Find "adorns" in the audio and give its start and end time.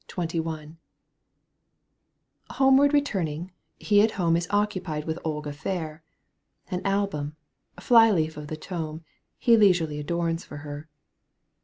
9.99-10.43